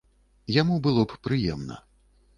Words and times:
Яму 0.61 0.79
было 0.89 1.05
б 1.13 1.19
прыемна. 1.27 1.81